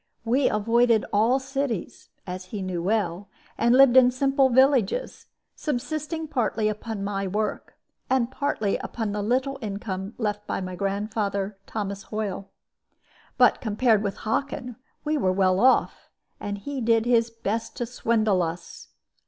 "We 0.25 0.49
avoided 0.49 1.05
all 1.13 1.37
cities 1.37 2.09
(as 2.25 2.45
he 2.45 2.63
knew 2.63 2.81
well), 2.81 3.29
and 3.55 3.75
lived 3.77 3.95
in 3.95 4.09
simple 4.09 4.49
villages, 4.49 5.27
subsisting 5.55 6.27
partly 6.27 6.67
upon 6.69 7.03
my 7.03 7.27
work, 7.27 7.75
and 8.09 8.31
partly 8.31 8.77
upon 8.79 9.11
the 9.11 9.21
little 9.21 9.59
income 9.61 10.15
left 10.17 10.47
by 10.47 10.59
my 10.59 10.75
grandfather, 10.75 11.55
Thomas 11.67 12.01
Hoyle. 12.05 12.49
But, 13.37 13.61
compared 13.61 14.01
with 14.01 14.17
Hockin, 14.25 14.75
we 15.05 15.19
were 15.19 15.31
well 15.31 15.59
off; 15.59 16.09
and 16.39 16.57
he 16.57 16.81
did 16.81 17.05
his 17.05 17.29
best 17.29 17.77
to 17.77 17.85
swindle 17.85 18.41
us. 18.41 18.87